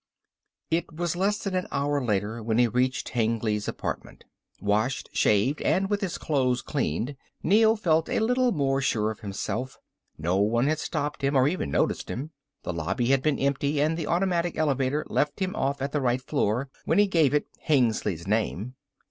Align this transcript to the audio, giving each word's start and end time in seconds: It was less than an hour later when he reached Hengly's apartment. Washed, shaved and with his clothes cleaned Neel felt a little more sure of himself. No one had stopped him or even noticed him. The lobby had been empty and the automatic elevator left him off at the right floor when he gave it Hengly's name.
It 0.71 0.91
was 0.91 1.15
less 1.15 1.37
than 1.37 1.53
an 1.53 1.67
hour 1.71 2.03
later 2.03 2.41
when 2.41 2.57
he 2.57 2.67
reached 2.67 3.09
Hengly's 3.09 3.67
apartment. 3.67 4.23
Washed, 4.59 5.11
shaved 5.13 5.61
and 5.61 5.91
with 5.91 6.01
his 6.01 6.17
clothes 6.17 6.63
cleaned 6.63 7.15
Neel 7.43 7.75
felt 7.75 8.09
a 8.09 8.17
little 8.17 8.51
more 8.51 8.81
sure 8.81 9.11
of 9.11 9.19
himself. 9.19 9.77
No 10.17 10.37
one 10.37 10.65
had 10.65 10.79
stopped 10.79 11.21
him 11.23 11.35
or 11.35 11.47
even 11.47 11.69
noticed 11.69 12.09
him. 12.09 12.31
The 12.63 12.73
lobby 12.73 13.09
had 13.09 13.21
been 13.21 13.37
empty 13.37 13.79
and 13.79 13.95
the 13.95 14.07
automatic 14.07 14.57
elevator 14.57 15.05
left 15.07 15.39
him 15.39 15.55
off 15.55 15.83
at 15.83 15.91
the 15.91 16.01
right 16.01 16.19
floor 16.23 16.71
when 16.85 16.97
he 16.97 17.05
gave 17.05 17.35
it 17.35 17.45
Hengly's 17.59 18.25
name. 18.25 18.73